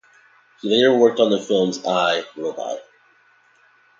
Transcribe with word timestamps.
He 0.63 0.67
later 0.67 0.95
worked 0.97 1.19
on 1.19 1.29
the 1.29 1.39
films 1.39 1.85
I, 1.85 2.23
Robot! 2.35 2.79